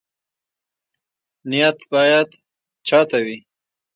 [1.49, 2.29] نیت باید
[2.87, 3.37] چا ته وي؟